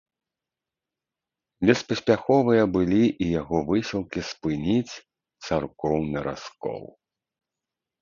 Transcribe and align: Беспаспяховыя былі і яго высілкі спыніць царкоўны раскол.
Беспаспяховыя 1.71 2.63
былі 2.79 3.03
і 3.11 3.25
яго 3.41 3.57
высілкі 3.69 4.19
спыніць 4.33 4.93
царкоўны 5.45 6.29
раскол. 6.33 6.81